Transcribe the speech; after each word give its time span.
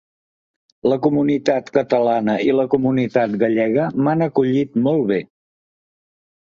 La 0.91 0.97
comunitat 1.07 1.69
catalana 1.75 2.35
i 2.47 2.57
la 2.61 2.67
comunitat 2.73 3.39
gallega 3.45 3.87
m’han 4.03 4.29
acollit 4.31 4.85
molt 4.89 5.11
bé. 5.15 5.25